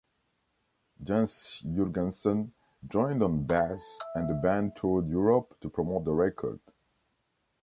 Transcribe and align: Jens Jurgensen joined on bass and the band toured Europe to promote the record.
Jens 1.03 1.61
Jurgensen 1.63 2.49
joined 2.89 3.21
on 3.21 3.43
bass 3.43 3.99
and 4.15 4.27
the 4.27 4.33
band 4.33 4.75
toured 4.75 5.07
Europe 5.07 5.55
to 5.61 5.69
promote 5.69 6.05
the 6.05 6.11
record. 6.15 6.59